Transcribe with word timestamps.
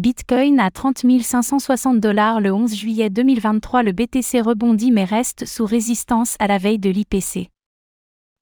Bitcoin 0.00 0.60
à 0.60 0.70
30 0.70 1.04
560 1.20 2.00
dollars 2.00 2.40
le 2.40 2.54
11 2.54 2.74
juillet 2.74 3.10
2023. 3.10 3.82
Le 3.82 3.92
BTC 3.92 4.40
rebondit 4.40 4.92
mais 4.92 5.04
reste 5.04 5.44
sous 5.44 5.66
résistance 5.66 6.36
à 6.38 6.46
la 6.46 6.56
veille 6.56 6.78
de 6.78 6.88
l'IPC. 6.88 7.50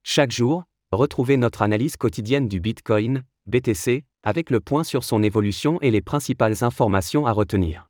Chaque 0.04 0.30
jour, 0.30 0.62
retrouvez 0.92 1.36
notre 1.36 1.62
analyse 1.62 1.96
quotidienne 1.96 2.46
du 2.46 2.60
Bitcoin, 2.60 3.24
BTC, 3.46 4.04
avec 4.22 4.50
le 4.50 4.60
point 4.60 4.84
sur 4.84 5.02
son 5.02 5.21
évolution 5.24 5.80
et 5.80 5.90
les 5.90 6.00
principales 6.00 6.62
informations 6.62 7.26
à 7.26 7.32
retenir. 7.32 7.88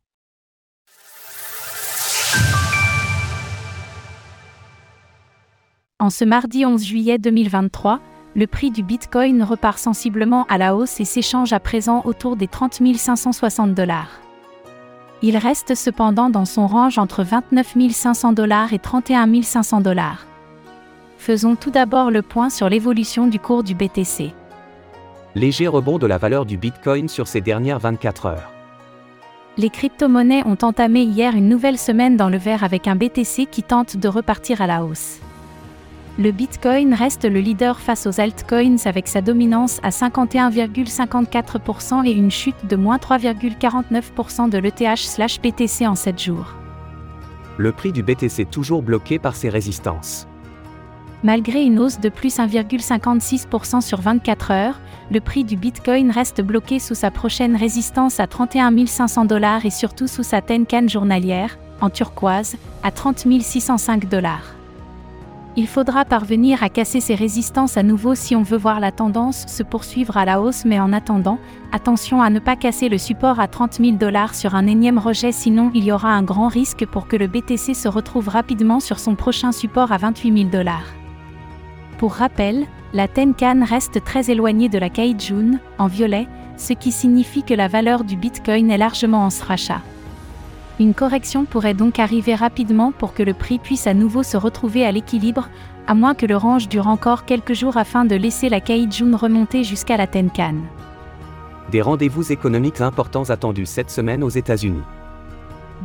En 6.00 6.08
ce 6.08 6.24
mardi 6.24 6.64
11 6.64 6.82
juillet 6.82 7.18
2023, 7.18 8.00
le 8.38 8.46
prix 8.46 8.70
du 8.70 8.84
Bitcoin 8.84 9.42
repart 9.42 9.80
sensiblement 9.80 10.46
à 10.48 10.58
la 10.58 10.76
hausse 10.76 11.00
et 11.00 11.04
s'échange 11.04 11.52
à 11.52 11.58
présent 11.58 12.02
autour 12.04 12.36
des 12.36 12.46
30 12.46 12.80
560 12.96 13.74
dollars. 13.74 14.20
Il 15.22 15.36
reste 15.36 15.74
cependant 15.74 16.30
dans 16.30 16.44
son 16.44 16.68
range 16.68 16.98
entre 16.98 17.24
29 17.24 17.74
500 17.90 18.34
dollars 18.34 18.72
et 18.72 18.78
31 18.78 19.42
500 19.42 19.80
dollars. 19.80 20.24
Faisons 21.18 21.56
tout 21.56 21.72
d'abord 21.72 22.12
le 22.12 22.22
point 22.22 22.48
sur 22.48 22.68
l'évolution 22.68 23.26
du 23.26 23.40
cours 23.40 23.64
du 23.64 23.74
BTC. 23.74 24.32
Léger 25.34 25.66
rebond 25.66 25.98
de 25.98 26.06
la 26.06 26.18
valeur 26.18 26.46
du 26.46 26.56
Bitcoin 26.56 27.08
sur 27.08 27.26
ces 27.26 27.40
dernières 27.40 27.80
24 27.80 28.26
heures. 28.26 28.52
Les 29.56 29.68
crypto-monnaies 29.68 30.44
ont 30.46 30.58
entamé 30.62 31.02
hier 31.02 31.34
une 31.34 31.48
nouvelle 31.48 31.76
semaine 31.76 32.16
dans 32.16 32.28
le 32.28 32.38
vert 32.38 32.62
avec 32.62 32.86
un 32.86 32.94
BTC 32.94 33.46
qui 33.50 33.64
tente 33.64 33.96
de 33.96 34.06
repartir 34.06 34.62
à 34.62 34.68
la 34.68 34.84
hausse 34.84 35.18
le 36.18 36.32
Bitcoin 36.32 36.92
reste 36.94 37.24
le 37.24 37.38
leader 37.38 37.78
face 37.78 38.04
aux 38.06 38.20
altcoins 38.20 38.84
avec 38.86 39.06
sa 39.06 39.20
dominance 39.20 39.78
à 39.84 39.90
51,54% 39.90 42.04
et 42.04 42.10
une 42.10 42.32
chute 42.32 42.66
de 42.68 42.74
moins 42.74 42.96
3,49% 42.96 44.50
de 44.50 44.58
l'ETH/BTC 44.58 45.86
en 45.86 45.94
7 45.94 46.20
jours. 46.20 46.56
Le 47.56 47.70
prix 47.70 47.92
du 47.92 48.02
BTC 48.02 48.46
toujours 48.46 48.82
bloqué 48.82 49.20
par 49.20 49.36
ses 49.36 49.48
résistances. 49.48 50.26
Malgré 51.22 51.62
une 51.62 51.78
hausse 51.78 52.00
de 52.00 52.08
plus 52.08 52.38
1,56% 52.38 53.80
sur 53.80 54.00
24 54.00 54.50
heures, 54.50 54.80
le 55.12 55.20
prix 55.20 55.44
du 55.44 55.54
Bitcoin 55.56 56.10
reste 56.10 56.40
bloqué 56.40 56.80
sous 56.80 56.96
sa 56.96 57.12
prochaine 57.12 57.54
résistance 57.56 58.18
à 58.18 58.26
31 58.26 58.86
500 58.86 59.24
dollars 59.24 59.64
et 59.64 59.70
surtout 59.70 60.08
sous 60.08 60.24
sa 60.24 60.42
Tenkan 60.42 60.88
journalière, 60.88 61.58
en 61.80 61.90
turquoise, 61.90 62.56
à 62.82 62.90
30 62.90 63.24
605 63.40 64.08
dollars. 64.08 64.57
Il 65.58 65.66
faudra 65.66 66.04
parvenir 66.04 66.62
à 66.62 66.68
casser 66.68 67.00
ces 67.00 67.16
résistances 67.16 67.76
à 67.76 67.82
nouveau 67.82 68.14
si 68.14 68.36
on 68.36 68.44
veut 68.44 68.56
voir 68.56 68.78
la 68.78 68.92
tendance 68.92 69.44
se 69.48 69.64
poursuivre 69.64 70.16
à 70.16 70.24
la 70.24 70.40
hausse 70.40 70.64
mais 70.64 70.78
en 70.78 70.92
attendant, 70.92 71.40
attention 71.72 72.22
à 72.22 72.30
ne 72.30 72.38
pas 72.38 72.54
casser 72.54 72.88
le 72.88 72.96
support 72.96 73.40
à 73.40 73.48
30 73.48 73.78
000 73.82 73.96
dollars 73.96 74.36
sur 74.36 74.54
un 74.54 74.68
énième 74.68 75.00
rejet 75.00 75.32
sinon 75.32 75.72
il 75.74 75.82
y 75.82 75.90
aura 75.90 76.10
un 76.10 76.22
grand 76.22 76.46
risque 76.46 76.86
pour 76.86 77.08
que 77.08 77.16
le 77.16 77.26
BTC 77.26 77.74
se 77.74 77.88
retrouve 77.88 78.28
rapidement 78.28 78.78
sur 78.78 79.00
son 79.00 79.16
prochain 79.16 79.50
support 79.50 79.90
à 79.90 79.96
28 79.96 80.42
000 80.42 80.48
dollars. 80.48 80.94
Pour 81.98 82.12
rappel, 82.12 82.64
la 82.92 83.08
Tenkan 83.08 83.64
reste 83.64 84.04
très 84.04 84.30
éloignée 84.30 84.68
de 84.68 84.78
la 84.78 84.90
Kaijun, 84.90 85.58
en 85.78 85.88
violet, 85.88 86.28
ce 86.56 86.72
qui 86.72 86.92
signifie 86.92 87.42
que 87.42 87.54
la 87.54 87.66
valeur 87.66 88.04
du 88.04 88.14
Bitcoin 88.14 88.70
est 88.70 88.78
largement 88.78 89.24
en 89.24 89.30
rachat. 89.44 89.82
Une 90.80 90.94
correction 90.94 91.44
pourrait 91.44 91.74
donc 91.74 91.98
arriver 91.98 92.36
rapidement 92.36 92.92
pour 92.92 93.12
que 93.12 93.24
le 93.24 93.34
prix 93.34 93.58
puisse 93.58 93.88
à 93.88 93.94
nouveau 93.94 94.22
se 94.22 94.36
retrouver 94.36 94.86
à 94.86 94.92
l'équilibre, 94.92 95.48
à 95.88 95.94
moins 95.94 96.14
que 96.14 96.26
le 96.26 96.36
range 96.36 96.68
dure 96.68 96.86
encore 96.86 97.24
quelques 97.24 97.54
jours 97.54 97.76
afin 97.76 98.04
de 98.04 98.14
laisser 98.14 98.48
la 98.48 98.60
Kaijun 98.60 99.16
remonter 99.16 99.64
jusqu'à 99.64 99.96
la 99.96 100.06
Tenkan. 100.06 100.54
Des 101.72 101.82
rendez-vous 101.82 102.30
économiques 102.30 102.80
importants 102.80 103.28
attendus 103.28 103.66
cette 103.66 103.90
semaine 103.90 104.22
aux 104.22 104.28
États-Unis. 104.28 104.82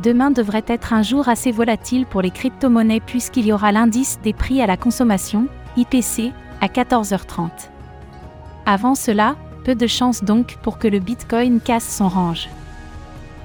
Demain 0.02 0.30
devrait 0.30 0.64
être 0.68 0.92
un 0.92 1.02
jour 1.02 1.28
assez 1.28 1.50
volatile 1.50 2.06
pour 2.06 2.22
les 2.22 2.30
crypto-monnaies 2.30 3.02
puisqu'il 3.04 3.46
y 3.46 3.52
aura 3.52 3.72
l'indice 3.72 4.18
des 4.22 4.32
prix 4.32 4.62
à 4.62 4.66
la 4.66 4.76
consommation, 4.76 5.46
IPC, 5.76 6.32
à 6.60 6.68
14h30. 6.68 7.50
Avant 8.64 8.94
cela, 8.94 9.34
peu 9.64 9.74
de 9.74 9.86
chance 9.86 10.22
donc 10.22 10.56
pour 10.62 10.78
que 10.78 10.88
le 10.88 11.00
Bitcoin 11.00 11.60
casse 11.60 11.96
son 11.96 12.08
range. 12.08 12.48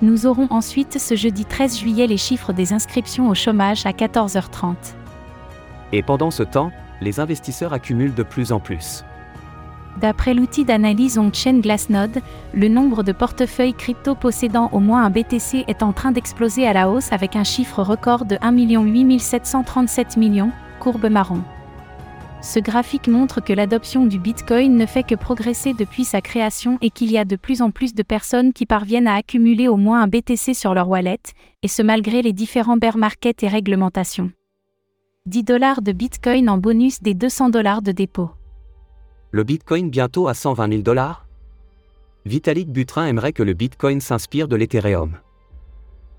Nous 0.02 0.26
aurons 0.26 0.48
ensuite 0.50 0.98
ce 0.98 1.16
jeudi 1.16 1.44
13 1.44 1.78
juillet 1.78 2.08
les 2.08 2.16
chiffres 2.16 2.54
des 2.54 2.72
inscriptions 2.72 3.28
au 3.28 3.36
chômage 3.36 3.86
à 3.86 3.92
14h30. 3.92 4.76
Et 5.92 6.02
pendant 6.02 6.32
ce 6.32 6.44
temps, 6.44 6.72
les 7.02 7.20
investisseurs 7.20 7.74
accumulent 7.74 8.14
de 8.14 8.24
plus 8.24 8.54
en 8.54 8.62
plus. 8.62 9.04
D'après 10.00 10.34
l'outil 10.34 10.64
d'analyse 10.64 11.18
on-chain 11.18 11.60
Glassnode, 11.60 12.22
le 12.54 12.70
nombre 12.70 13.04
de 13.04 13.12
portefeuilles 13.12 13.74
crypto 13.74 14.16
possédant 14.16 14.70
au 14.72 14.80
moins 14.80 15.04
un 15.04 15.10
BTC 15.10 15.66
est 15.68 15.84
en 15.84 15.92
train 15.92 16.14
d'exploser 16.14 16.66
à 16.66 16.72
la 16.72 16.90
hausse 16.90 17.12
avec 17.12 17.36
un 17.36 17.44
chiffre 17.44 17.84
record 17.84 18.24
de 18.24 18.38
1 18.42 18.54
8737 18.54 20.16
millions, 20.16 20.52
courbe 20.80 21.10
marron. 21.10 21.44
Ce 22.42 22.60
graphique 22.60 23.10
montre 23.10 23.42
que 23.42 23.52
l'adoption 23.52 24.06
du 24.06 24.18
Bitcoin 24.18 24.78
ne 24.78 24.86
fait 24.86 25.04
que 25.04 25.16
progresser 25.16 25.74
depuis 25.74 26.06
sa 26.06 26.22
création 26.22 26.78
et 26.82 26.90
qu'il 26.90 27.12
y 27.12 27.18
a 27.18 27.26
de 27.26 27.36
plus 27.36 27.62
en 27.62 27.70
plus 27.70 27.94
de 27.94 28.02
personnes 28.02 28.54
qui 28.54 28.66
parviennent 28.66 29.10
à 29.10 29.16
accumuler 29.16 29.68
au 29.68 29.76
moins 29.76 30.02
un 30.02 30.08
BTC 30.08 30.54
sur 30.54 30.74
leur 30.74 30.88
wallet, 30.88 31.20
et 31.64 31.68
ce 31.68 31.82
malgré 31.82 32.22
les 32.22 32.32
différents 32.32 32.78
bear 32.78 32.98
markets 32.98 33.44
et 33.44 33.50
réglementations. 33.50 34.32
10 35.26 35.44
dollars 35.44 35.82
de 35.82 35.92
Bitcoin 35.92 36.50
en 36.50 36.58
bonus 36.58 37.02
des 37.02 37.14
200 37.14 37.50
dollars 37.50 37.82
de 37.82 37.92
dépôt. 37.92 38.30
Le 39.32 39.44
Bitcoin 39.44 39.90
bientôt 39.90 40.30
à 40.30 40.34
120 40.34 40.70
000 40.70 40.82
dollars? 40.82 41.28
Vitalik 42.26 42.72
Buterin 42.72 43.08
aimerait 43.08 43.34
que 43.34 43.44
le 43.44 43.54
Bitcoin 43.54 44.00
s'inspire 44.00 44.48
de 44.48 44.56
l'Ethereum. 44.56 45.18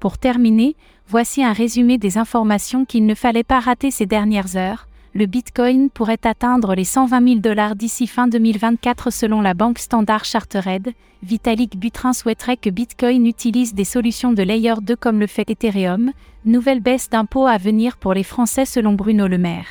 Pour 0.00 0.18
terminer, 0.18 0.76
voici 1.08 1.42
un 1.42 1.54
résumé 1.54 1.96
des 1.96 2.18
informations 2.18 2.84
qu'il 2.84 3.06
ne 3.06 3.14
fallait 3.14 3.42
pas 3.42 3.60
rater 3.60 3.90
ces 3.90 4.06
dernières 4.06 4.56
heures 4.56 4.86
le 5.12 5.26
Bitcoin 5.26 5.90
pourrait 5.90 6.24
atteindre 6.24 6.74
les 6.76 6.84
120 6.84 7.28
000 7.28 7.40
dollars 7.40 7.74
d'ici 7.74 8.06
fin 8.06 8.28
2024 8.28 9.10
selon 9.10 9.40
la 9.40 9.54
banque 9.54 9.80
Standard 9.80 10.24
Chartered. 10.24 10.92
Vitalik 11.24 11.76
Buterin 11.76 12.12
souhaiterait 12.12 12.56
que 12.56 12.70
Bitcoin 12.70 13.26
utilise 13.26 13.74
des 13.74 13.84
solutions 13.84 14.32
de 14.32 14.42
Layer 14.42 14.74
2 14.80 14.94
comme 14.94 15.18
le 15.18 15.26
fait 15.26 15.50
Ethereum. 15.50 16.12
Nouvelle 16.44 16.80
baisse 16.80 17.10
d'impôts 17.10 17.48
à 17.48 17.58
venir 17.58 17.96
pour 17.96 18.14
les 18.14 18.22
Français 18.22 18.64
selon 18.64 18.92
Bruno 18.92 19.26
Le 19.26 19.38
Maire. 19.38 19.66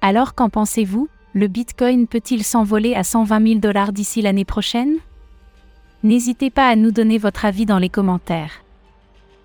Alors 0.00 0.34
qu'en 0.34 0.48
pensez-vous? 0.48 1.08
Le 1.32 1.46
Bitcoin 1.46 2.08
peut-il 2.08 2.42
s'envoler 2.42 2.94
à 2.94 3.04
120 3.04 3.46
000 3.46 3.60
dollars 3.60 3.92
d'ici 3.92 4.20
l'année 4.20 4.44
prochaine? 4.44 4.96
N'hésitez 6.02 6.50
pas 6.50 6.68
à 6.68 6.76
nous 6.76 6.90
donner 6.90 7.18
votre 7.18 7.44
avis 7.44 7.66
dans 7.66 7.78
les 7.78 7.88
commentaires. 7.88 8.64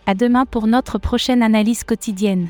À 0.07 0.16
demain 0.16 0.45
pour 0.45 0.66
notre 0.66 0.97
prochaine 0.97 1.44
analyse 1.44 1.83
quotidienne. 1.83 2.50